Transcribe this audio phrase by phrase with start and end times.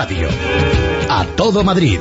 [0.00, 0.28] radio.
[1.10, 2.00] A todo Madrid.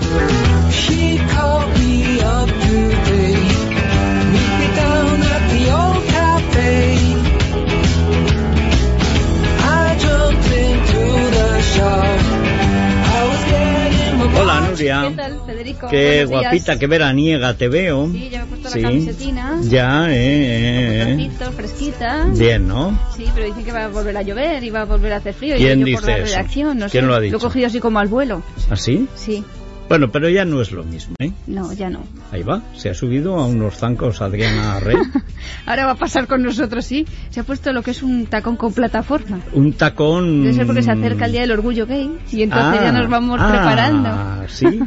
[14.41, 15.05] Hola Nuria.
[15.09, 15.87] ¿Qué tal, Federico?
[15.89, 16.41] Qué Buenos días.
[16.43, 18.09] guapita, qué veraniega te veo.
[18.11, 18.81] Sí, ya me he puesto Sí.
[18.81, 19.59] la camisetina.
[19.63, 21.51] Ya, eh, eh, eh.
[21.55, 22.25] Fresquita.
[22.35, 22.97] Bien, ¿no?
[23.39, 25.55] Pero dicen que va a volver a llover y va a volver a hacer frío.
[25.55, 26.35] ¿Quién y yo por dice la eso?
[26.35, 27.07] redacción, no ¿Quién sé.
[27.07, 27.37] lo ha dicho?
[27.37, 28.43] he cogido así como al vuelo.
[28.69, 29.07] ¿Así?
[29.15, 29.45] Sí.
[29.87, 31.31] Bueno, pero ya no es lo mismo, ¿eh?
[31.47, 32.01] No, ya no.
[32.33, 34.97] Ahí va, se ha subido a unos zancos Adriana Rey.
[35.65, 37.07] Ahora va a pasar con nosotros, sí.
[37.29, 39.39] Se ha puesto lo que es un tacón con plataforma.
[39.53, 40.43] Un tacón...
[40.43, 43.09] Debe ser porque se acerca el Día del Orgullo Gay y entonces Ah, ya nos
[43.09, 44.47] vamos ah, preparando.
[44.49, 44.79] sí.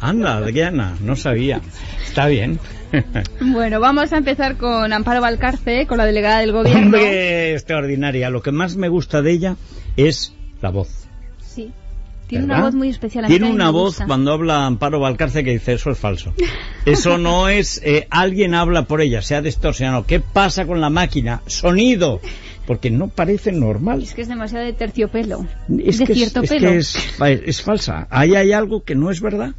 [0.00, 1.60] Anda, Adriana, no sabía.
[2.06, 2.58] Está bien.
[3.40, 6.86] Bueno, vamos a empezar con Amparo Valcarce, con la delegada del gobierno.
[6.86, 8.30] Hombre, extraordinaria.
[8.30, 9.56] Lo que más me gusta de ella
[9.96, 11.06] es la voz.
[11.40, 11.72] Sí.
[12.26, 12.58] Tiene ¿verdad?
[12.58, 13.24] una voz muy especial.
[13.24, 14.06] a Tiene una voz gusta.
[14.06, 16.34] cuando habla Amparo Valcarce que dice eso es falso.
[16.84, 20.06] Eso no es eh, alguien habla por ella, se ha distorsionado.
[20.06, 21.42] ¿Qué pasa con la máquina?
[21.46, 22.20] Sonido.
[22.64, 24.02] Porque no parece normal.
[24.02, 25.46] Es que es demasiado de terciopelo.
[25.84, 26.70] Es de que, es, cierto es pelo.
[26.70, 28.08] que es, es falsa.
[28.10, 29.54] Ahí hay algo que no es verdad.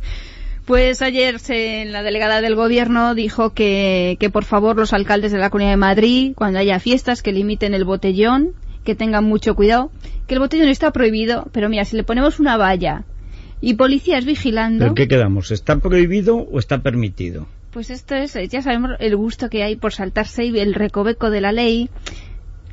[0.67, 5.37] Pues ayer se, la delegada del gobierno dijo que, que por favor los alcaldes de
[5.37, 8.51] la Comunidad de Madrid, cuando haya fiestas, que limiten el botellón,
[8.83, 9.91] que tengan mucho cuidado,
[10.27, 13.05] que el botellón está prohibido, pero mira, si le ponemos una valla
[13.61, 15.51] y policías vigilando, ¿Pero qué quedamos?
[15.51, 17.47] ¿Está prohibido o está permitido?
[17.71, 21.41] pues esto es, ya sabemos el gusto que hay por saltarse y el recoveco de
[21.41, 21.91] la ley.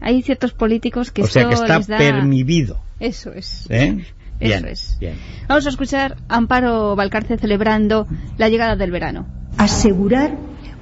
[0.01, 1.99] Hay ciertos políticos que o sea que está les da...
[1.99, 2.81] permitido.
[3.01, 3.67] Eso es.
[3.69, 4.03] ¿eh?
[4.45, 4.97] Eso Bien, es.
[5.01, 5.15] bien.
[5.49, 8.07] Vamos a escuchar a Amparo Valcarce celebrando
[8.37, 9.27] la llegada del verano.
[9.57, 10.37] asegurar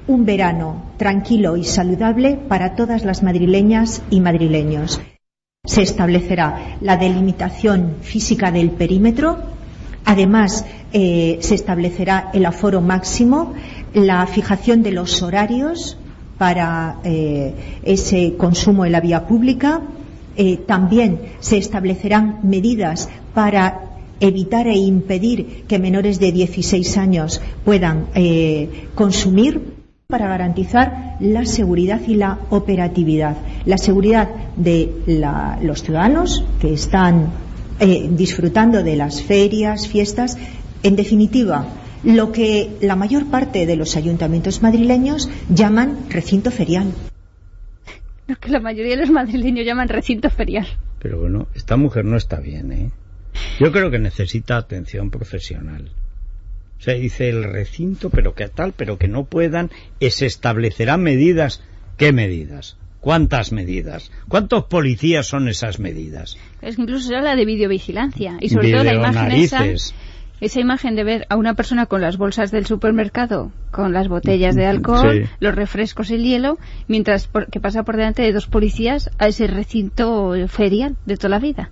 [0.07, 4.99] un verano tranquilo y saludable para todas las madrileñas y madrileños.
[5.65, 9.37] Se establecerá la delimitación física del perímetro,
[10.03, 13.53] además eh, se establecerá el aforo máximo,
[13.93, 15.97] la fijación de los horarios
[16.37, 17.53] para eh,
[17.83, 19.79] ese consumo en la vía pública,
[20.37, 28.07] eh, también se establecerán medidas para evitar e impedir que menores de 16 años puedan
[28.15, 29.73] eh, consumir
[30.07, 33.35] para garantizar la seguridad y la operatividad.
[33.65, 34.91] La seguridad de
[35.61, 37.31] los ciudadanos que están
[37.79, 40.37] eh, disfrutando de las ferias, fiestas,
[40.83, 41.65] en definitiva,
[42.03, 46.93] lo que la mayor parte de los ayuntamientos madrileños llaman recinto ferial.
[48.33, 50.67] Lo que la mayoría de los madrileños llaman recinto ferial.
[50.99, 52.91] Pero bueno, esta mujer no está bien, ¿eh?
[53.59, 55.89] Yo creo que necesita atención profesional.
[56.79, 61.61] O sea, dice el recinto, pero que tal, pero que no puedan, se establecerán medidas.
[61.97, 62.77] ¿Qué medidas?
[62.99, 64.11] ¿Cuántas medidas?
[64.27, 66.37] ¿Cuántos policías son esas medidas?
[66.61, 69.63] Es que incluso se habla de videovigilancia y sobre todo la imagen esa.
[70.43, 74.55] Esa imagen de ver a una persona con las bolsas del supermercado, con las botellas
[74.55, 75.29] de alcohol, Sí.
[75.39, 79.27] los refrescos y el hielo, mientras por- que pasa por delante de dos policías a
[79.27, 81.71] ese recinto ferial de toda la vida.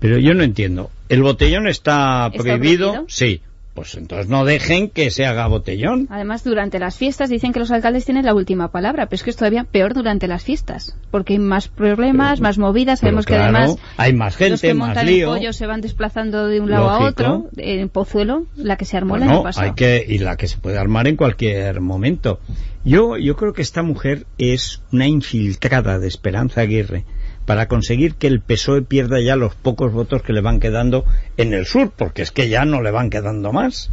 [0.00, 0.90] Pero yo no entiendo.
[1.08, 2.90] ¿El botellón está, ¿Está prohibido?
[2.92, 3.04] prohibido?
[3.08, 3.40] Sí.
[3.76, 6.08] Pues entonces no dejen que se haga botellón.
[6.10, 9.28] Además, durante las fiestas dicen que los alcaldes tienen la última palabra, pero es que
[9.28, 13.76] es todavía peor durante las fiestas, porque hay más problemas, más movidas, sabemos que además
[13.98, 15.34] hay más los gente, que más montan lío.
[15.34, 18.96] el pollo se van desplazando de un lado a otro, en Pozuelo, la que se
[18.96, 19.66] armó el Bueno, año pasado.
[19.66, 22.40] hay que y la que se puede armar en cualquier momento.
[22.82, 27.04] Yo yo creo que esta mujer es una infiltrada de Esperanza Aguirre
[27.46, 31.04] para conseguir que el PSOE pierda ya los pocos votos que le van quedando
[31.36, 33.90] en el sur, porque es que ya no le van quedando más.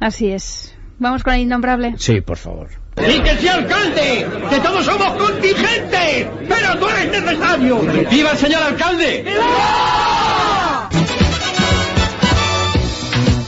[0.00, 0.74] Así es.
[0.98, 1.94] Vamos con el innombrable.
[1.98, 2.68] Sí, por favor.
[2.96, 4.26] ¡Y que sea alcalde!
[4.50, 6.26] ¡Que todos somos contingentes!
[6.48, 7.80] ¡Pero tú eres necesario!
[8.10, 9.24] ¡Viva el señor alcalde!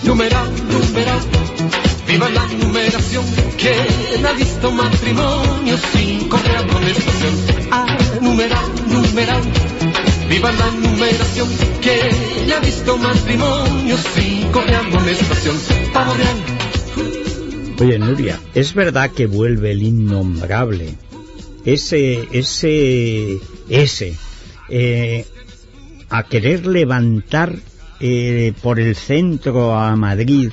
[0.05, 1.21] Numeral, numeral,
[2.07, 3.25] viva la numeración.
[3.59, 7.35] ¿Quién ha visto matrimonio sin correr amonestación?
[8.21, 9.43] Numeral, numeral,
[10.29, 11.49] viva la numeración.
[11.81, 15.57] ¿Quién ha visto matrimonio sin correr amonestación?
[15.93, 16.37] Pavo real.
[17.81, 20.97] Oye, Nuria, ¿es verdad que vuelve el innombrable?
[21.65, 23.39] Ese, ese,
[23.69, 24.17] ese,
[24.69, 25.27] eh,
[26.11, 27.57] a querer levantar
[28.01, 30.53] eh, por el centro a Madrid.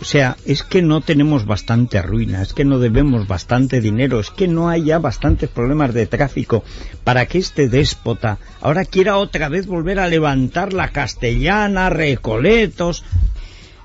[0.00, 4.30] O sea, es que no tenemos bastante ruina, es que no debemos bastante dinero, es
[4.30, 6.64] que no hay ya bastantes problemas de tráfico
[7.04, 13.04] para que este déspota ahora quiera otra vez volver a levantar la castellana, recoletos.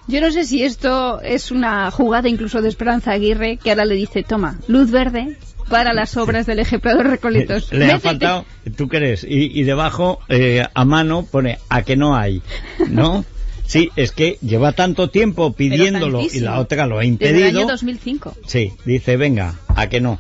[0.08, 3.96] Yo no sé si esto es una jugada incluso de Esperanza Aguirre, que ahora le
[3.96, 5.36] dice, toma, luz verde,
[5.70, 7.72] para las obras del eje Prado Recoletos.
[7.74, 8.46] Le ha faltado,
[8.78, 9.24] ¿tú crees?
[9.24, 12.42] Y, y debajo, eh, a mano, pone a que no hay,
[12.88, 13.26] ¿no?
[13.66, 17.60] Sí, es que lleva tanto tiempo pidiéndolo y la otra lo ha Desde el impedido.
[17.62, 18.34] año 2005.
[18.46, 20.20] Sí, dice, venga, a que no.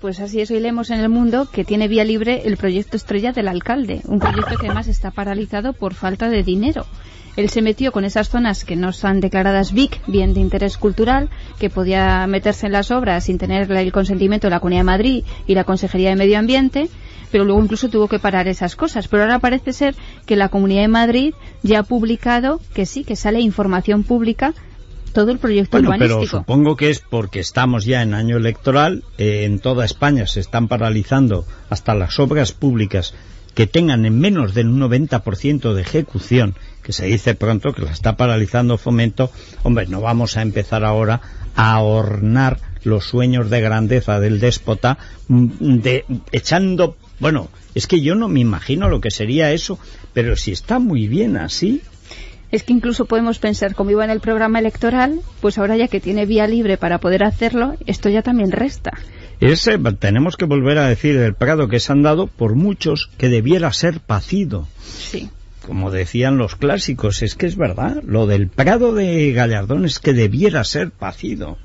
[0.00, 3.32] Pues así es, hoy leemos en el mundo que tiene vía libre el proyecto estrella
[3.32, 6.86] del alcalde, un proyecto que además está paralizado por falta de dinero.
[7.38, 11.30] Él se metió con esas zonas que no están declaradas BIC, bien de interés cultural,
[11.60, 15.24] que podía meterse en las obras sin tener el consentimiento de la Comunidad de Madrid
[15.46, 16.88] y la Consejería de Medio Ambiente,
[17.30, 19.06] pero luego incluso tuvo que parar esas cosas.
[19.06, 19.94] Pero ahora parece ser
[20.26, 24.52] que la Comunidad de Madrid ya ha publicado que sí, que sale información pública
[25.12, 26.38] todo el proyecto Bueno, pero urbanístico.
[26.38, 30.66] supongo que es porque estamos ya en año electoral, eh, en toda España se están
[30.66, 33.14] paralizando hasta las obras públicas
[33.54, 36.54] que tengan en menos del 90% de ejecución,
[36.88, 39.30] que se dice pronto que la está paralizando Fomento,
[39.62, 41.20] hombre, no vamos a empezar ahora
[41.54, 44.96] a ornar los sueños de grandeza del déspota,
[45.28, 49.78] mm, de, echando, bueno, es que yo no me imagino lo que sería eso,
[50.14, 51.82] pero si está muy bien así,
[52.50, 56.00] Es que incluso podemos pensar, como iba en el programa electoral, pues ahora ya que
[56.00, 58.92] tiene vía libre para poder hacerlo, esto ya también resta.
[59.40, 63.28] Ese, tenemos que volver a decir el Prado que se han dado por muchos que
[63.28, 64.66] debiera ser pacido.
[64.82, 65.28] Sí.
[65.68, 70.14] Como decían los clásicos, es que es verdad, lo del Prado de Gallardón es que
[70.14, 71.58] debiera ser pacido.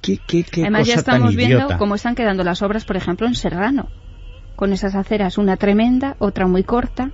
[0.00, 1.76] ¿Qué, qué, qué Además ya tan estamos viendo idiota?
[1.78, 3.88] cómo están quedando las obras, por ejemplo, en Serrano,
[4.54, 7.10] con esas aceras, una tremenda, otra muy corta.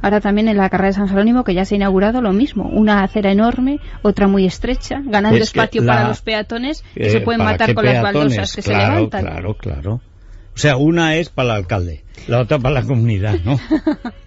[0.00, 2.64] Ahora también en la carrera de San Jerónimo, que ya se ha inaugurado lo mismo,
[2.68, 7.10] una acera enorme, otra muy estrecha, ganando Es espacio la- para los peatones que Eh,
[7.10, 9.22] se pueden ¿para matar con las baldosas que claro, se levantan.
[9.22, 10.00] Claro, claro.
[10.54, 13.58] O sea, una es para el alcalde, la otra para la comunidad, ¿no?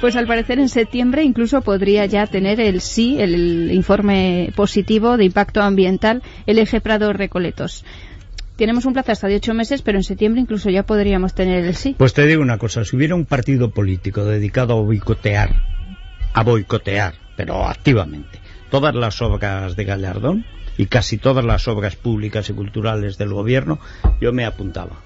[0.00, 5.24] Pues al parecer en septiembre incluso podría ya tener el sí, el informe positivo de
[5.24, 7.84] impacto ambiental, el eje Prado Recoletos.
[8.56, 11.74] Tenemos un plazo hasta de ocho meses, pero en septiembre incluso ya podríamos tener el
[11.74, 11.94] sí.
[11.98, 15.54] Pues te digo una cosa, si hubiera un partido político dedicado a boicotear,
[16.32, 18.38] a boicotear, pero activamente,
[18.70, 20.44] todas las obras de Gallardón
[20.76, 23.80] y casi todas las obras públicas y culturales del gobierno,
[24.20, 25.00] yo me apuntaba.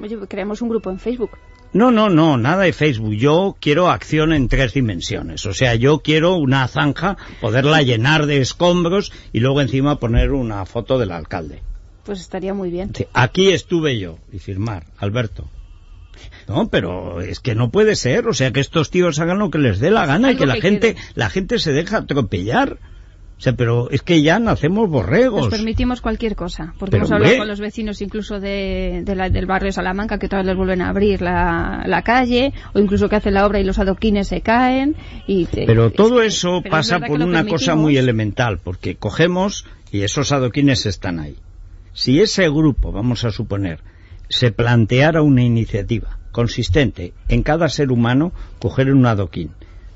[0.00, 1.30] Oye, creamos un grupo en Facebook.
[1.72, 3.14] No, no, no, nada de Facebook.
[3.14, 5.46] Yo quiero acción en tres dimensiones.
[5.46, 10.66] O sea, yo quiero una zanja, poderla llenar de escombros y luego encima poner una
[10.66, 11.62] foto del alcalde.
[12.04, 12.92] Pues estaría muy bien.
[13.14, 15.48] Aquí estuve yo y firmar, Alberto.
[16.46, 19.58] No, pero es que no puede ser, o sea, que estos tíos hagan lo que
[19.58, 22.78] les dé la gana y que la gente, la gente se deja atropellar.
[23.42, 25.40] O sea, pero es que ya nacemos borregos.
[25.46, 27.38] Nos permitimos cualquier cosa, porque Pero, hemos hablado hombre.
[27.38, 30.90] con los vecinos incluso de, de la- del barrio Salamanca que todavía les vuelven a
[30.90, 34.94] abrir la, la calle, o incluso que hacen la obra y los adoquines se caen.
[35.26, 40.86] Y, Pero todo eso pasa por una cosa muy elemental, porque cogemos y esos adoquines
[40.86, 41.34] están ahí.
[41.92, 43.80] Si ese grupo, vamos a suponer,
[44.28, 49.50] se planteara una iniciativa consistente en cada ser humano coger un adoquín,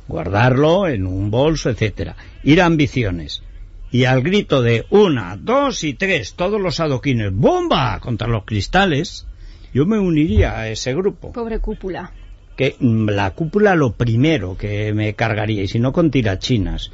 [0.08, 3.42] guardarlo en un bolso, etcétera, ir a ambiciones
[3.90, 7.98] y al grito de una, dos y tres, todos los adoquines, ¡bomba!
[8.00, 9.26] contra los cristales,
[9.72, 12.12] yo me uniría a ese grupo Pobre cúpula.
[12.56, 16.90] que mm, la cúpula lo primero que me cargaría y si no con tirachinas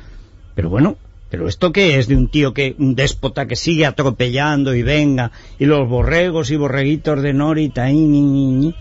[0.54, 0.96] pero bueno
[1.30, 5.30] pero esto qué es de un tío que un déspota que sigue atropellando y venga
[5.58, 8.74] y los borregos y borreguitos de Norita y ñi, ñi.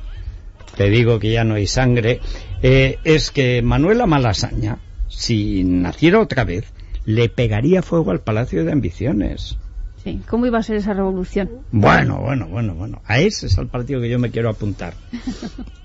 [0.76, 2.20] te digo que ya no hay sangre
[2.62, 6.66] eh, es que Manuela Malasaña si naciera otra vez
[7.06, 9.58] le pegaría fuego al Palacio de Ambiciones
[10.04, 10.20] Sí.
[10.28, 11.50] ¿Cómo iba a ser esa revolución?
[11.72, 14.94] bueno, bueno, bueno, bueno a ese es el partido que yo me quiero apuntar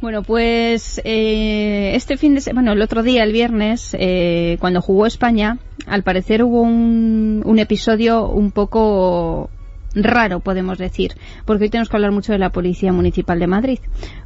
[0.00, 4.80] Bueno, pues eh, este fin de semana, bueno, el otro día, el viernes, eh, cuando
[4.80, 9.50] jugó España, al parecer hubo un, un episodio un poco
[9.94, 11.12] raro, podemos decir,
[11.44, 13.78] porque hoy tenemos que hablar mucho de la Policía Municipal de Madrid.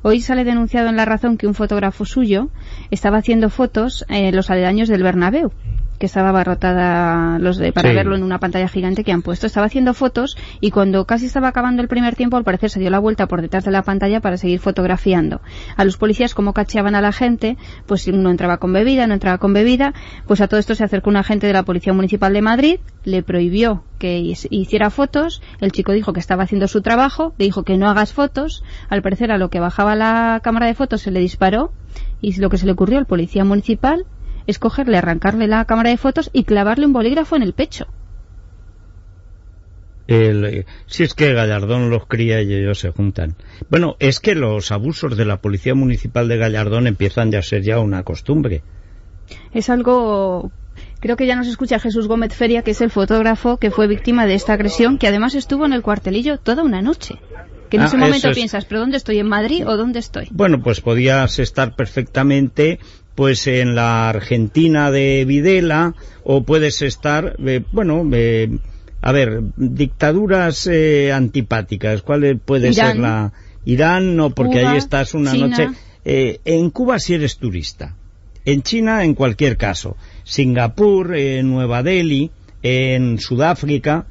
[0.03, 2.49] Hoy sale denunciado en La Razón que un fotógrafo suyo
[2.91, 5.53] estaba haciendo fotos en los aledaños del Bernabéu
[5.99, 7.95] que estaba abarrotada los de, para Sí.
[7.95, 9.47] verlo en una pantalla gigante que han puesto.
[9.47, 12.91] Estaba haciendo fotos y cuando casi estaba acabando el primer tiempo, al parecer se dio
[12.91, 15.41] la vuelta por detrás de la pantalla para seguir fotografiando.
[15.77, 19.39] A los policías, como cacheaban a la gente, pues uno entraba con bebida, no entraba
[19.39, 19.95] con bebida,
[20.27, 23.23] pues a todo esto se acercó un agente de la Policía Municipal de Madrid, le
[23.23, 27.79] prohibió que hiciera fotos, el chico dijo que estaba haciendo su trabajo, le dijo que
[27.79, 31.21] no hagas fotos, al parecer a lo que bajaba la cámara de fotos se le
[31.21, 31.73] disparó
[32.21, 34.05] y lo que se le ocurrió al policía municipal
[34.47, 37.87] es cogerle, arrancarle la cámara de fotos y clavarle un bolígrafo en el pecho.
[40.07, 43.37] El, si es que Gallardón los cría y ellos se juntan.
[43.71, 47.63] Bueno, es que los abusos de la Policía Municipal de Gallardón empiezan ya a ser
[47.63, 48.63] ya una costumbre.
[49.55, 50.53] Es algo
[51.01, 54.27] Creo que ya nos escucha Jesús Gómez Feria, que es el fotógrafo que fue víctima
[54.27, 57.17] de esta agresión, que además estuvo en el cuartelillo toda una noche.
[57.71, 59.19] Que en Ah, ese momento es- piensas, ¿pero dónde estoy?
[59.19, 60.29] ¿En Madrid o dónde estoy?
[60.31, 62.79] Bueno, pues podías estar perfectamente
[63.15, 65.95] pues en la Argentina de Videla
[66.25, 68.59] o puedes estar, eh, bueno, eh,
[69.01, 72.03] a ver, dictaduras eh, antipáticas.
[72.03, 72.87] ¿Cuál puede Irán.
[72.87, 73.33] ser la
[73.65, 74.17] Irán?
[74.17, 75.49] No, porque Cuba, ahí estás una China.
[75.49, 75.69] noche.
[76.05, 77.95] Eh, en Cuba si eres turista.
[78.45, 79.97] En China, en cualquier caso.
[80.23, 82.31] Singapur, en Nueva Delhi,
[82.63, 84.07] en Sudáfrica,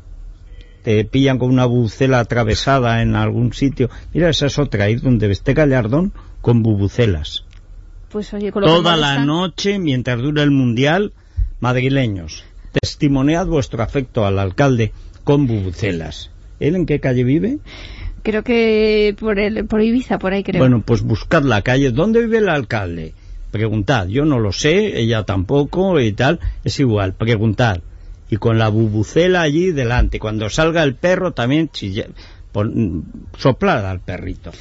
[0.84, 3.90] te pillan con una bubucela atravesada en algún sitio.
[4.14, 7.46] Mira, esa es otra, ir donde esté Gallardón con bubucelas.
[8.14, 11.12] Pues oye, con lo que Toda la noche, mientras dura el Mundial,
[11.60, 14.94] madrileños, testimoniad vuestro afecto al alcalde
[15.24, 16.30] con bubucelas.
[16.60, 17.58] ¿Él en qué calle vive?
[18.22, 20.60] Creo que por, el, por Ibiza, por ahí creo.
[20.60, 21.92] Bueno, pues buscad la calle.
[21.92, 23.14] ¿Dónde vive el alcalde?
[23.52, 24.08] Preguntad.
[24.08, 26.40] Yo no lo sé, ella tampoco y tal.
[26.64, 27.82] Es igual, preguntad.
[28.30, 30.20] Y con la bubucela allí delante.
[30.20, 32.12] Cuando salga el perro también chille-
[32.52, 33.04] pon-
[33.38, 34.52] soplad al perrito.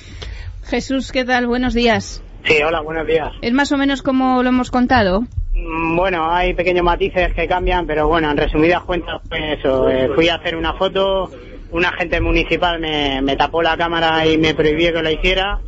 [0.64, 1.46] Jesús, ¿qué tal?
[1.46, 2.22] Buenos días.
[2.44, 3.32] Sí, hola, buenos días.
[3.40, 5.22] ¿Es más o menos como lo hemos contado?
[5.54, 10.10] Mm, Bueno, hay pequeños matices que cambian, pero bueno, en resumidas cuentas, pues eso, eh,
[10.14, 11.30] fui a hacer una foto,
[11.70, 15.60] un agente municipal me, me tapó la cámara y me prohibió que lo hiciera,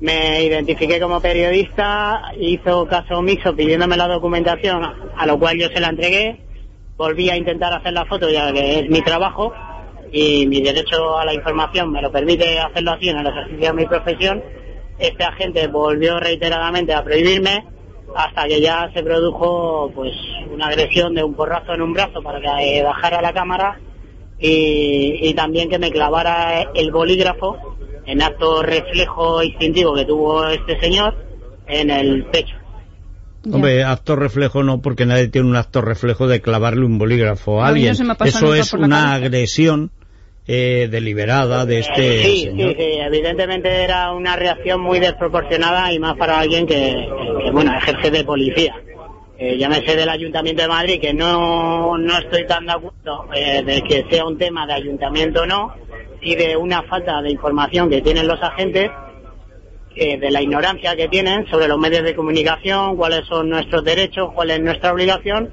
[0.00, 4.82] me identifiqué como periodista, hizo caso omiso pidiéndome la documentación,
[5.16, 6.40] a lo cual yo se la entregué,
[6.96, 9.52] volví a intentar hacer la foto ya que es mi trabajo
[10.12, 13.72] y mi derecho a la información me lo permite hacerlo así en el ejercicio de
[13.72, 14.42] mi profesión.
[15.02, 17.64] Este agente volvió reiteradamente a prohibirme
[18.14, 20.12] hasta que ya se produjo pues
[20.52, 23.80] una agresión de un porrazo en un brazo para que eh, bajara la cámara
[24.38, 30.78] y, y también que me clavara el bolígrafo en acto reflejo instintivo que tuvo este
[30.80, 31.14] señor
[31.66, 32.54] en el pecho.
[33.44, 33.56] Ya.
[33.56, 37.64] Hombre, acto reflejo no, porque nadie tiene un acto reflejo de clavarle un bolígrafo a
[37.64, 37.92] no alguien.
[37.92, 39.14] Eso es una cabeza.
[39.14, 39.90] agresión
[40.46, 42.70] eh, deliberada de este sí, señor.
[42.70, 47.08] sí, sí, evidentemente era una reacción muy desproporcionada y más para alguien que,
[47.44, 48.74] que, bueno, ejerce de policía.
[49.38, 53.82] Eh, llámese del Ayuntamiento de Madrid, que no, no estoy tan de acuerdo eh, de
[53.82, 55.74] que sea un tema de ayuntamiento o no,
[56.20, 58.90] y de una falta de información que tienen los agentes,
[59.96, 64.30] eh, de la ignorancia que tienen sobre los medios de comunicación, cuáles son nuestros derechos,
[64.32, 65.50] cuál es nuestra obligación,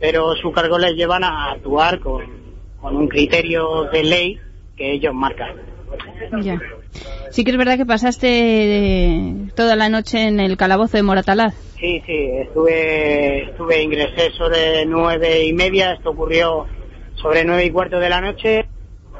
[0.00, 2.45] pero su cargo les llevan a actuar con,
[2.86, 4.40] con un criterio de ley
[4.76, 5.56] que ellos marcan.
[6.40, 6.60] Ya.
[7.30, 11.52] Sí que es verdad que pasaste eh, toda la noche en el calabozo de Moratalaz.
[11.80, 16.66] Sí, sí, estuve, estuve, ingresé sobre nueve y media, esto ocurrió
[17.16, 18.66] sobre nueve y cuarto de la noche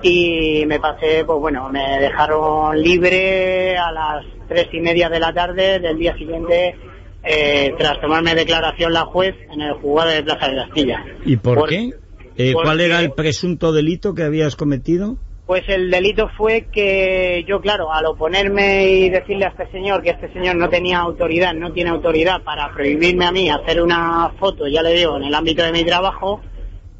[0.00, 5.32] y me pasé, pues bueno, me dejaron libre a las tres y media de la
[5.32, 6.76] tarde del día siguiente
[7.24, 11.04] eh, tras tomarme declaración la juez en el juzgado de Plaza de Castilla.
[11.24, 11.90] ¿Y por, Por- qué?
[12.38, 15.16] Eh, ¿Cuál era el presunto delito que habías cometido?
[15.46, 20.10] Pues el delito fue que yo, claro, al oponerme y decirle a este señor que
[20.10, 24.66] este señor no tenía autoridad, no tiene autoridad para prohibirme a mí hacer una foto,
[24.66, 26.40] ya le digo, en el ámbito de mi trabajo,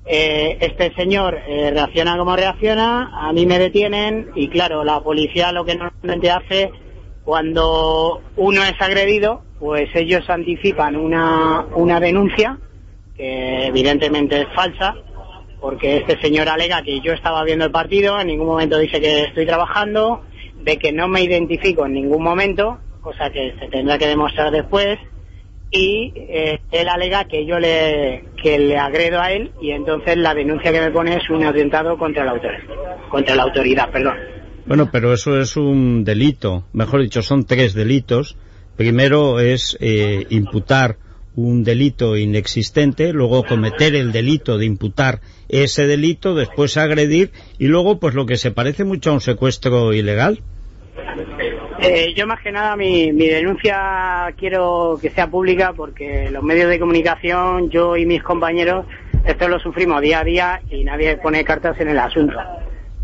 [0.06, 5.50] eh, este señor eh, reacciona como reacciona, a mí me detienen y claro, la policía
[5.50, 6.70] lo que normalmente hace
[7.24, 12.56] cuando uno es agredido, pues ellos anticipan una, una denuncia,
[13.16, 14.94] que evidentemente es falsa,
[15.60, 19.22] porque este señor alega que yo estaba viendo el partido, en ningún momento dice que
[19.24, 20.22] estoy trabajando,
[20.62, 24.98] de que no me identifico en ningún momento, cosa que se tendrá que demostrar después,
[25.70, 30.32] y eh, él alega que yo le, que le agredo a él y entonces la
[30.34, 32.62] denuncia que me pone es un atentado contra la autoridad,
[33.08, 34.16] contra la autoridad, perdón.
[34.66, 36.64] Bueno, pero eso es un delito.
[36.72, 38.36] Mejor dicho, son tres delitos.
[38.76, 40.96] Primero es eh, imputar
[41.36, 48.00] un delito inexistente, luego cometer el delito de imputar ese delito, después agredir y luego
[48.00, 50.40] pues lo que se parece mucho a un secuestro ilegal.
[51.78, 56.70] Eh, yo más que nada mi, mi denuncia quiero que sea pública porque los medios
[56.70, 58.86] de comunicación, yo y mis compañeros,
[59.26, 62.38] esto lo sufrimos día a día y nadie pone cartas en el asunto.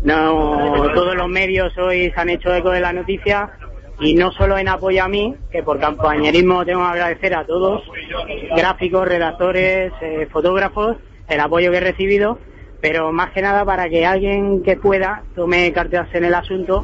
[0.03, 3.51] No, todos los medios hoy se han hecho eco de la noticia
[4.03, 7.83] y no solo en apoyo a mí, que por compañerismo tengo que agradecer a todos,
[8.55, 10.97] gráficos, redactores, eh, fotógrafos,
[11.29, 12.37] el apoyo que he recibido,
[12.81, 16.83] pero más que nada para que alguien que pueda tome cartas en el asunto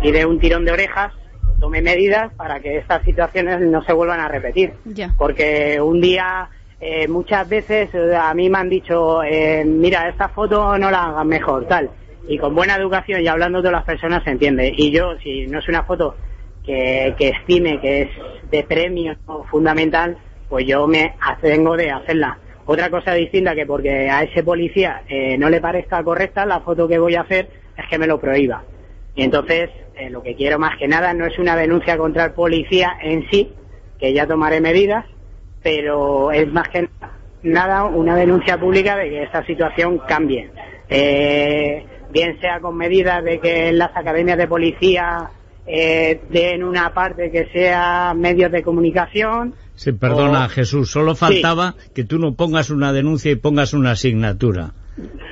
[0.00, 1.12] y dé un tirón de orejas,
[1.58, 4.74] tome medidas para que estas situaciones no se vuelvan a repetir.
[5.18, 6.48] Porque un día,
[6.80, 11.06] eh, muchas veces eh, a mí me han dicho, eh, mira, esta foto no la
[11.06, 11.90] hagan mejor, tal.
[12.28, 14.72] Y con buena educación y hablando de las personas se entiende.
[14.74, 16.14] Y yo, si no es una foto
[16.64, 18.08] que, que estime que es
[18.50, 19.16] de premio
[19.50, 20.16] fundamental,
[20.48, 22.38] pues yo me abstengo de hacerla.
[22.66, 26.86] Otra cosa distinta que porque a ese policía eh, no le parezca correcta la foto
[26.86, 28.62] que voy a hacer es que me lo prohíba.
[29.14, 32.32] Y entonces eh, lo que quiero más que nada no es una denuncia contra el
[32.32, 33.52] policía en sí,
[33.98, 35.04] que ya tomaré medidas,
[35.62, 36.88] pero es más que
[37.42, 40.50] nada una denuncia pública de que esta situación cambie.
[40.88, 45.30] Eh, bien sea con medidas de que las academias de policía
[45.66, 49.54] eh, den una parte que sea medios de comunicación.
[49.74, 53.92] Sí, perdona, o- Jesús, solo faltaba que tú no pongas una denuncia y pongas una
[53.92, 54.72] asignatura.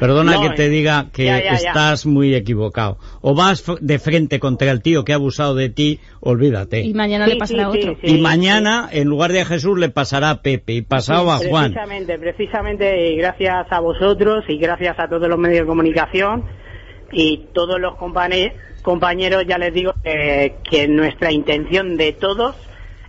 [0.00, 1.56] Perdona No, que te eh, diga que ya, ya, ya.
[1.56, 2.96] estás muy equivocado.
[3.20, 6.80] O vas de frente contra el tío que ha abusado de ti, olvídate.
[6.80, 7.94] Y mañana Sí, le pasará a sí, otro.
[8.00, 8.14] sí, sí.
[8.16, 11.72] y mañana, en lugar de a Jesús, le pasará a Pepe y pasado a Juan.
[11.72, 16.44] Precisamente, precisamente, y gracias a vosotros y gracias a todos los medios de comunicación
[17.12, 22.56] y todos los compañeros, ya les digo que, que nuestra intención de todos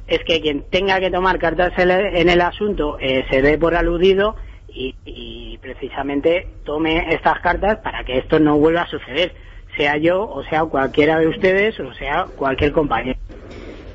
[0.07, 3.57] es que quien tenga que tomar cartas en el, en el asunto eh, se dé
[3.57, 4.35] por aludido
[4.67, 9.33] y, y precisamente tome estas cartas para que esto no vuelva a suceder,
[9.77, 13.19] sea yo o sea cualquiera de ustedes o sea cualquier compañero.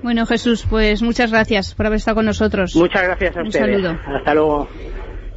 [0.02, 2.76] Bueno, Jesús, pues muchas gracias por haber estado con nosotros.
[2.76, 3.82] Muchas gracias a Un ustedes.
[3.82, 3.98] saludo.
[4.06, 4.68] Hasta luego.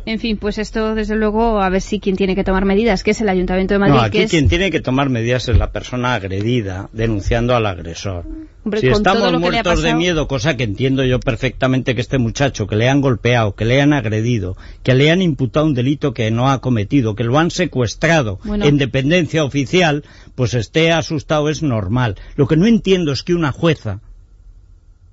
[0.07, 3.11] En fin, pues esto, desde luego, a ver si quien tiene que tomar medidas, que
[3.11, 4.31] es el Ayuntamiento de Madrid, No, aquí que es...
[4.31, 8.25] quien tiene que tomar medidas es la persona agredida, denunciando al agresor.
[8.63, 12.77] Hombre, si estamos muertos de miedo, cosa que entiendo yo perfectamente que este muchacho, que
[12.77, 16.49] le han golpeado, que le han agredido, que le han imputado un delito que no
[16.49, 18.63] ha cometido, que lo han secuestrado Bueno.
[18.63, 22.15] en dependencia oficial, pues esté asustado es normal.
[22.37, 23.99] Lo que no entiendo es que una jueza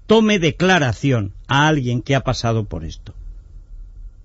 [0.07, 3.13] tome declaración a alguien que ha pasado por esto.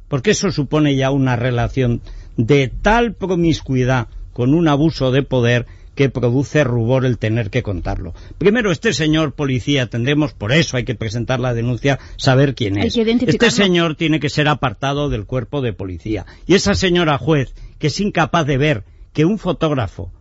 [0.09, 2.01] Porque eso supone ya una relación
[2.35, 5.65] de tal promiscuidad con un abuso de poder
[5.99, 8.13] que produce rubor el tener que contarlo.
[8.37, 12.95] Primero, este señor policía, tendremos, por eso hay que presentar la denuncia, saber quién es.
[12.95, 16.25] Este señor tiene que ser apartado del cuerpo de policía.
[16.47, 20.13] Y esa señora juez, que es incapaz de ver que un fotógrafo,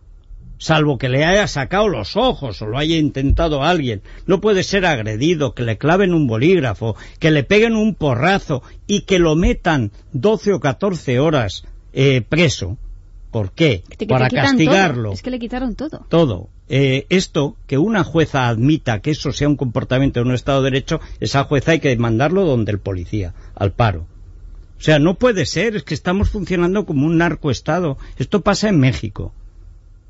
[0.59, 4.85] salvo que le haya sacado los ojos o lo haya intentado alguien, no puede ser
[4.85, 9.91] agredido, que le claven un bolígrafo, que le peguen un porrazo y que lo metan
[10.13, 12.77] 12 o 14 horas eh, preso.
[13.31, 13.83] ¿Por qué?
[13.97, 15.13] Que Para castigarlo todo.
[15.13, 16.05] Es que le quitaron todo.
[16.09, 16.49] todo.
[16.67, 20.71] Eh, esto, que una jueza admita que eso sea un comportamiento de un Estado de
[20.71, 24.07] Derecho, esa jueza hay que mandarlo donde el policía, al paro.
[24.77, 27.97] O sea, no puede ser, es que estamos funcionando como un narcoestado.
[28.17, 29.33] Esto pasa en México.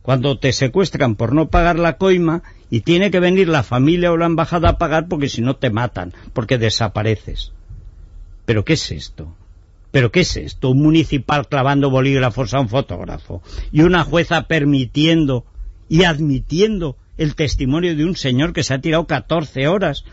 [0.02, 4.18] Cuando te secuestran por no pagar la coima y tiene que venir la familia o
[4.18, 7.52] la embajada a pagar porque si no te matan, porque desapareces.
[8.46, 9.36] ¿Pero qué es esto?
[9.92, 10.70] ¿Pero qué es esto?
[10.70, 15.46] Un municipal clavando bolígrafos a un fotógrafo y una jueza permitiendo
[15.88, 20.06] y admitiendo el testimonio de un señor que se ha tirado 14 horas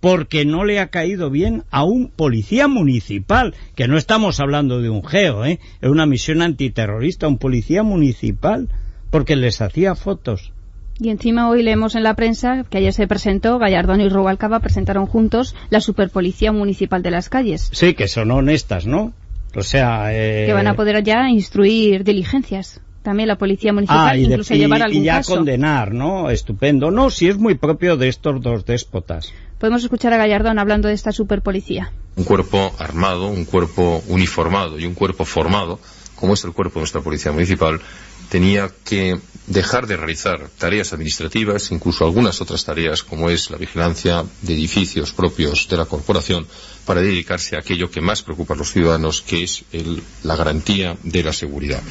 [0.00, 4.90] porque no le ha caído bien a un policía municipal, que no estamos hablando de
[4.90, 5.58] un geo, ¿eh?
[5.80, 8.68] es una misión antiterrorista, un policía municipal,
[9.10, 10.52] porque les hacía fotos.
[10.98, 15.06] Y encima hoy leemos en la prensa que ayer se presentó, Gallardón y Rubalcaba presentaron
[15.06, 19.12] juntos la Superpolicía Municipal de las Calles, Sí, que son honestas, ¿no?
[19.54, 20.06] O sea...
[20.14, 22.80] eh, que van a poder ya instruir diligencias.
[23.02, 25.36] También la Policía Municipal, Ah, y, de- incluso y- llevar y algún ya caso.
[25.36, 26.28] condenar, ¿no?
[26.30, 26.90] Estupendo.
[26.90, 29.32] No, si es muy propio de estos dos déspotas.
[29.58, 31.92] Podemos escuchar a Gallardón hablando de esta Superpolicía.
[32.16, 35.78] un cuerpo armado, un cuerpo uniformado y un cuerpo formado,
[36.16, 37.78] como es el cuerpo de nuestra Policía Municipal,
[38.28, 44.24] tenía que dejar de realizar tareas administrativas, incluso algunas otras tareas, como es la vigilancia
[44.42, 46.46] de edificios propios de la corporación,
[46.84, 50.96] para dedicarse a aquello que más preocupa a los ciudadanos, que es el- la garantía
[51.02, 51.82] de la seguridad.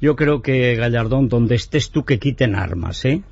[0.00, 3.22] Yo creo que, Gallardón, donde estés tú, que quiten armas, ¿eh?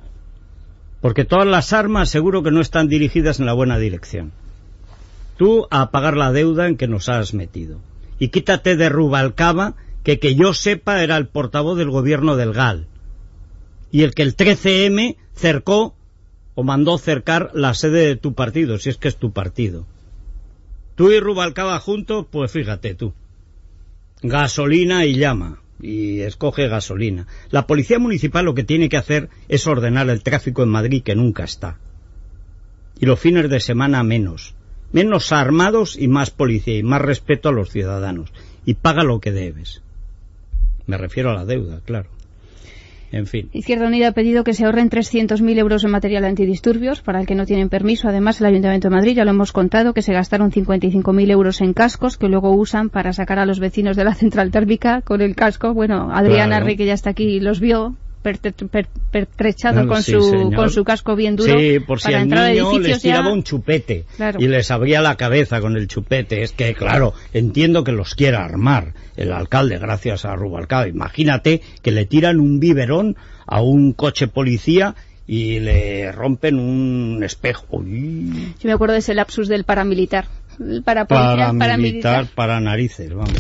[1.01, 4.33] Porque todas las armas seguro que no están dirigidas en la buena dirección.
[5.37, 7.79] Tú a pagar la deuda en que nos has metido.
[8.19, 9.75] Y quítate de Rubalcaba,
[10.09, 12.87] que que yo sepa era el portavoz del gobierno del GAL.
[13.91, 15.97] Y el que el 13M cercó
[16.55, 19.87] o mandó cercar la sede de tu partido, si es que es tu partido.
[20.95, 23.13] Tú y Rubalcaba juntos, pues fíjate tú.
[24.23, 25.61] Gasolina y llama.
[25.79, 27.27] Y escoge gasolina.
[27.51, 31.17] La policía municipal lo que tiene que hacer es ordenar el tráfico en Madrid, que
[31.17, 31.77] nunca está.
[32.99, 34.55] Y los fines de semana menos.
[34.91, 38.33] Menos armados y más policía y más respeto a los ciudadanos.
[38.65, 39.83] Y paga lo que debes.
[40.89, 42.09] Me refiero a la deuda, claro.
[43.11, 43.49] En fin.
[43.53, 47.35] Izquierda Unida ha pedido que se ahorren 300.000 euros en material antidisturbios para el que
[47.35, 48.09] no tienen permiso.
[48.09, 51.73] Además, el Ayuntamiento de Madrid, ya lo hemos contado, que se gastaron 55.000 euros en
[51.73, 55.37] cascos que luego usan para sacar a los vecinos de la central térmica con el
[55.37, 55.73] casco.
[55.73, 56.65] Bueno, Adrián Claro.
[56.65, 57.97] Arri, que ya está aquí, los vio
[59.11, 60.55] pertrechado con, sí, su, señor.
[60.55, 61.59] con su casco bien duro.
[61.59, 64.39] Sí, por si para al niño les tiraba ya- un chupete Claro.
[64.41, 66.43] y les abría la cabeza con el chupete.
[66.43, 70.89] Es que, claro, entiendo que los quiera armar el alcalde gracias a Rubalcaba.
[70.89, 74.95] Imagínate que le tiran un biberón a un coche policía
[75.27, 77.67] y le rompen un espejo.
[77.71, 80.27] Uy, Yo me acuerdo de ese lapsus del paramilitar.
[80.85, 82.27] Parapolicía, paramilitar, paramilitar.
[82.35, 83.33] para narices, vamos.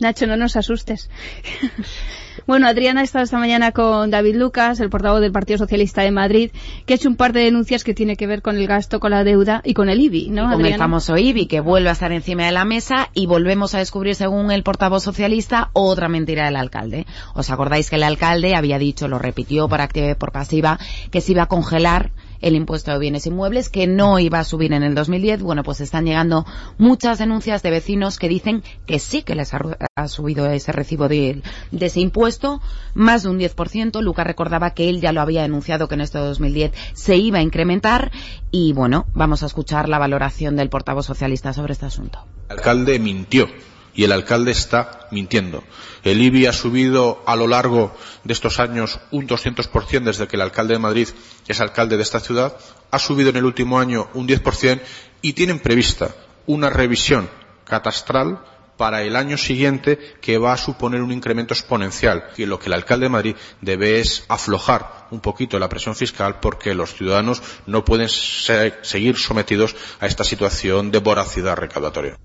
[0.00, 1.08] Nacho, no nos asustes.
[2.46, 6.10] Bueno, Adriana ha estado esta mañana con David Lucas, el portavoz del Partido Socialista de
[6.10, 6.50] Madrid,
[6.86, 9.10] que ha hecho un par de denuncias que tiene que ver con el gasto, con
[9.10, 12.12] la deuda y con el IBI, ¿no, con el famoso IBI que vuelve a estar
[12.12, 16.56] encima de la mesa y volvemos a descubrir, según el portavoz socialista, otra mentira del
[16.56, 17.06] alcalde.
[17.34, 20.78] ¿Os acordáis que el alcalde había dicho, lo repitió por activa y por pasiva,
[21.10, 22.10] que se iba a congelar
[22.42, 25.42] el impuesto de bienes inmuebles, que no iba a subir en el 2010?
[25.42, 26.44] Bueno, pues están llegando
[26.78, 31.42] muchas denuncias de vecinos que dicen que sí que les ha, subido ese recibo de,
[31.70, 32.60] de ese impuesto,
[32.94, 34.02] más de un 10%.
[34.02, 37.42] Lucas recordaba que él ya lo había denunciado que en este 2010 se iba a
[37.42, 38.12] incrementar
[38.50, 42.26] y bueno, vamos a escuchar la valoración del portavoz socialista sobre este asunto.
[42.48, 43.48] El alcalde mintió
[43.94, 45.62] y el alcalde está mintiendo.
[46.02, 50.42] El IBI ha subido a lo largo de estos años un 200% desde que el
[50.42, 51.08] alcalde de Madrid
[51.48, 52.56] es alcalde de esta ciudad.
[52.90, 54.80] Ha subido en el último año un 10%
[55.20, 56.14] y tienen prevista
[56.46, 57.28] una revisión
[57.64, 58.40] catastral
[58.76, 62.24] para el año siguiente que va a suponer un incremento exponencial.
[62.36, 66.40] Y lo que el alcalde de Madrid debe es aflojar un poquito la presión fiscal
[66.40, 72.16] porque los ciudadanos no pueden se- seguir sometidos a esta situación de voracidad recaudatoria.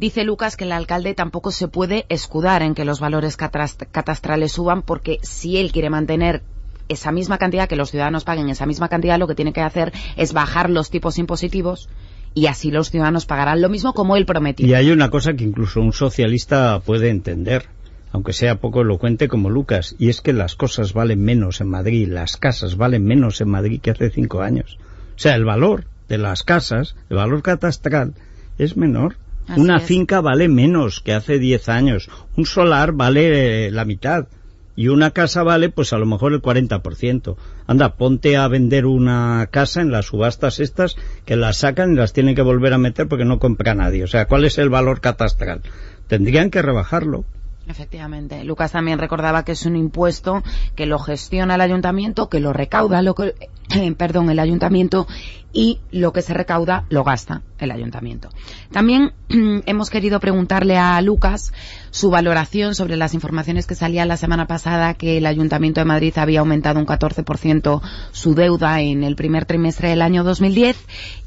[0.00, 4.80] Dice Lucas que el alcalde tampoco se puede escudar en que los valores catastrales suban
[4.80, 6.42] porque si él quiere mantener
[6.88, 9.92] esa misma cantidad, que los ciudadanos paguen esa misma cantidad, lo que tiene que hacer
[10.16, 11.90] es bajar los tipos impositivos
[12.32, 14.66] y así los ciudadanos pagarán lo mismo como él prometió.
[14.66, 17.66] Y hay una cosa que incluso un socialista puede entender,
[18.10, 22.08] aunque sea poco elocuente como Lucas, y es que las cosas valen menos en Madrid,
[22.08, 24.78] las casas valen menos en Madrid que hace cinco años.
[25.14, 28.14] O sea, el valor de las casas, el valor catastral,
[28.56, 29.16] es menor.
[29.50, 29.82] Así una es.
[29.82, 34.28] finca vale menos que hace diez años, un solar vale eh, la mitad.
[34.76, 37.36] Y una casa vale, pues a lo mejor el 40%.
[37.66, 42.12] Anda, ponte a vender una casa en las subastas estas, que las sacan y las
[42.12, 44.04] tienen que volver a meter porque no compra nadie.
[44.04, 45.60] O sea, ¿cuál es el valor catastral?
[46.06, 47.24] Tendrían que rebajarlo.
[47.66, 48.42] Efectivamente.
[48.44, 50.42] Lucas también recordaba que es un impuesto
[50.74, 53.34] que lo gestiona el ayuntamiento, que lo recauda, lo que,
[53.96, 55.06] perdón, el ayuntamiento
[55.52, 58.30] y lo que se recauda lo gasta el ayuntamiento.
[58.72, 59.12] También
[59.66, 61.52] hemos querido preguntarle a Lucas
[61.90, 66.16] su valoración sobre las informaciones que salían la semana pasada que el Ayuntamiento de Madrid
[66.16, 67.80] había aumentado un 14%
[68.12, 70.76] su deuda en el primer trimestre del año 2010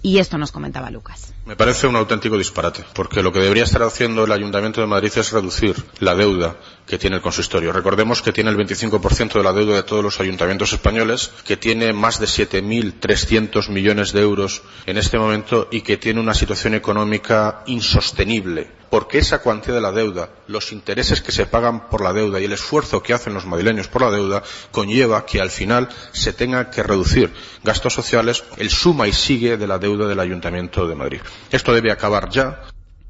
[0.01, 1.33] y esto nos comentaba Lucas.
[1.45, 5.11] Me parece un auténtico disparate, porque lo que debería estar haciendo el Ayuntamiento de Madrid
[5.15, 7.71] es reducir la deuda que tiene el consistorio.
[7.71, 11.93] Recordemos que tiene el 25% de la deuda de todos los ayuntamientos españoles, que tiene
[11.93, 17.63] más de 7.300 millones de euros en este momento y que tiene una situación económica
[17.67, 18.83] insostenible.
[18.89, 22.45] Porque esa cuantía de la deuda, los intereses que se pagan por la deuda y
[22.45, 26.69] el esfuerzo que hacen los madrileños por la deuda conlleva que al final se tenga
[26.69, 31.21] que reducir gastos sociales el suma y sigue de la deuda del Ayuntamiento de Madrid.
[31.51, 32.61] Esto debe acabar ya.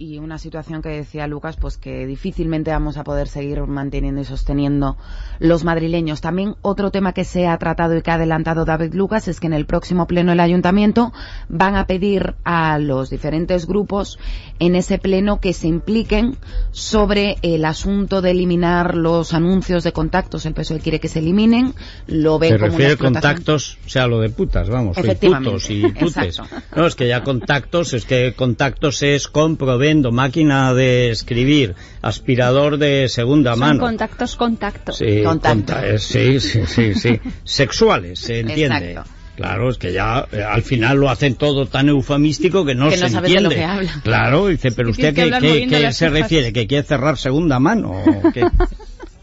[0.04, 4.26] Y una situación que decía Lucas, pues que difícilmente vamos a poder seguir manteniendo y
[4.26, 4.98] sosteniendo
[5.40, 6.20] los madrileños.
[6.20, 9.48] También otro tema que se ha tratado y que ha adelantado David Lucas es que
[9.48, 11.14] en el próximo pleno del ayuntamiento
[11.48, 14.20] van a pedir a los diferentes grupos
[14.60, 16.36] en ese pleno que se impliquen
[16.72, 20.46] sobre el asunto de eliminar los anuncios de contactos.
[20.46, 21.74] El PSOE quiere que se eliminen,
[22.08, 23.34] lo ve Se como una refiere explotación.
[23.34, 26.40] contactos, o sea, lo de putas, vamos, putos y putes.
[26.40, 26.56] exacto.
[26.76, 32.78] No, es que ya contactos, es que contactos es compro, vendo, máquina de escribir, aspirador
[32.78, 33.80] de segunda Son mano.
[33.80, 34.98] contactos, contactos.
[34.98, 35.74] Sí, Contacto.
[35.74, 37.20] conta- eh, sí, sí, sí, sí.
[37.44, 38.92] Sexuales, se entiende.
[38.92, 39.10] Exacto.
[39.36, 42.98] Claro, es que ya eh, al final lo hacen todo tan eufemístico que no Que
[42.98, 43.56] se de lo entiende.
[43.56, 43.92] que habla.
[44.04, 48.46] Claro, dice, pero usted que se refiere, que quiere cerrar segunda mano o qué?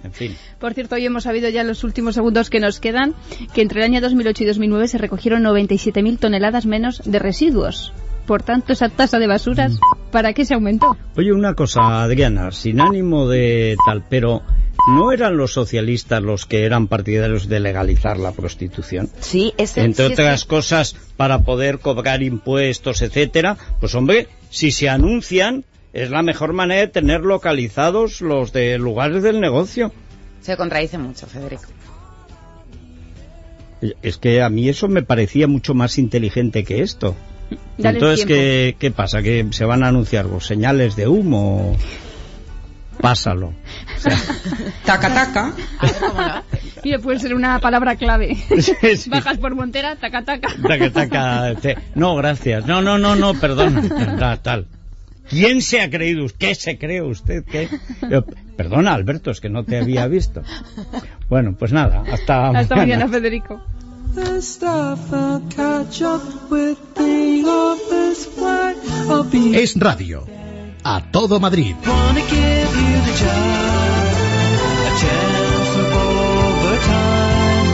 [0.03, 0.35] En fin.
[0.59, 3.15] Por cierto, hoy hemos sabido ya en los últimos segundos que nos quedan
[3.53, 7.93] que entre el año 2008 y 2009 se recogieron 97.000 toneladas menos de residuos.
[8.31, 9.73] Por tanto, esa tasa de basuras,
[10.13, 10.97] ¿para qué se aumentó?
[11.17, 14.43] Oye, una cosa, Adriana, sin ánimo de tal, pero
[14.95, 19.11] ¿no eran los socialistas los que eran partidarios de legalizar la prostitución?
[19.19, 24.71] Sí, ese, Entre sí, otras ese- cosas, para poder cobrar impuestos, etcétera, pues hombre, si
[24.71, 29.93] se anuncian, es la mejor manera de tener localizados los de lugares del negocio.
[30.41, 31.65] se contradice mucho, Federico.
[34.03, 37.17] Es que a mí eso me parecía mucho más inteligente que esto.
[37.79, 38.27] Dale Entonces.
[38.27, 39.23] ¿qué, ¿qué pasa?
[39.23, 41.77] ¿Que se van a anunciar los señales de humo?
[43.01, 43.49] pásalo.
[43.49, 44.17] O sea,
[44.85, 45.55] Taca, taca.
[46.85, 48.35] Mira, puede ser una palabra clave.
[48.61, 49.09] sí, sí.
[49.11, 50.49] Bajas por Montera, taca, taca.
[50.67, 52.67] Taca, taca, te- No, gracias.
[52.67, 53.83] No, no, no, no, perdona.
[54.19, 54.67] Tal, tal.
[55.31, 56.25] ¿Quién se ha creído?
[56.25, 56.49] usted?
[56.49, 57.45] ¿Qué se cree usted?
[57.45, 57.69] ¿Qué?
[58.57, 60.43] Perdona, Alberto, es que no te había visto.
[61.29, 63.63] Bueno, pues nada, hasta, Hasta mañana, Federico.
[64.15, 68.77] The stuff I'll catch up with the office flight.
[69.09, 70.27] I'll be Es radio.
[70.85, 71.77] A todo Madrid.
[71.87, 74.05] wanna give you the job.
[74.89, 77.69] A chance of overtime.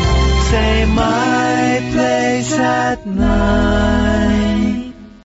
[0.50, 4.55] Say my place at nine.